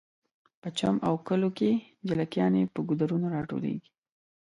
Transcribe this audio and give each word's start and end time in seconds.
په 0.61 0.69
چم 0.77 0.95
او 1.07 1.13
کلیو 1.27 1.49
کې 1.57 1.71
جلکیانې 2.07 2.63
په 2.73 2.79
ګودرونو 2.89 3.27
راټولیږي 3.35 3.89